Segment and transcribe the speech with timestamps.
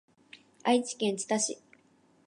[0.63, 1.61] 愛知県知多市